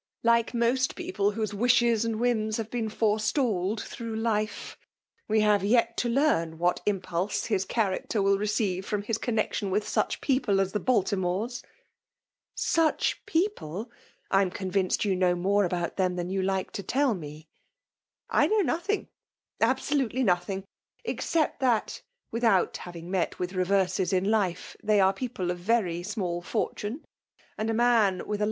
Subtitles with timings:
[0.23, 4.75] like most people whose wishes and whimi have been forestalled through life.
[5.27, 9.69] We have yet to learn what impulse his character will ^ receive from his connexion
[9.69, 11.61] with such people as the Baltimores."
[12.57, 13.91] Sndi people!
[14.31, 17.47] I am convinced you know more about them than you like to tell me.
[17.89, 19.07] * I bmw nothing—
[19.71, 20.65] absolutely nothing;
[21.05, 22.01] ex cept that
[22.33, 27.05] (withont having met with Teverses in life), they arc people of very small fortune;
[27.55, 28.39] and a man with a.